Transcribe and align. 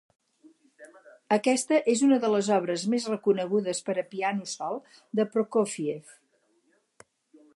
Aquesta 1.35 1.77
és 1.93 2.01
una 2.07 2.17
de 2.23 2.31
les 2.35 2.49
obres 2.55 2.85
més 2.95 3.05
reconegudes 3.11 3.83
per 3.89 3.95
a 4.03 4.07
piano 4.15 4.49
sol 4.55 4.81
de 5.21 5.29
Prokófiev. 5.35 6.17